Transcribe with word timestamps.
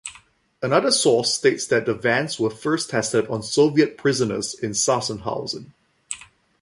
Another 0.63 0.89
source 0.89 1.31
states 1.31 1.67
that 1.67 1.85
the 1.85 1.93
vans 1.93 2.39
were 2.39 2.49
first 2.49 2.89
tested 2.89 3.27
on 3.27 3.43
Soviet 3.43 3.99
prisoners 3.99 4.55
in 4.55 4.71
Sachsenhausen. 4.71 5.73